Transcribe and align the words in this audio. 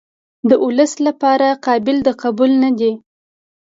د 0.49 0.51
ولس 0.65 0.93
لپاره 1.07 1.47
قابل 1.67 1.97
د 2.03 2.09
قبول 2.21 2.51
نه 2.63 2.71
دي. 2.79 2.91